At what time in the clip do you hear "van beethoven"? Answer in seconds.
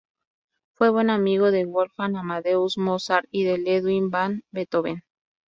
4.09-5.03